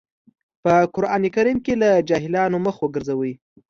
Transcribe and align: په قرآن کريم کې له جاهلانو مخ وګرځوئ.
په 0.63 0.73
قرآن 0.95 1.23
کريم 1.35 1.57
کې 1.65 1.73
له 1.81 1.89
جاهلانو 2.09 2.57
مخ 2.65 2.75
وګرځوئ. 2.81 3.33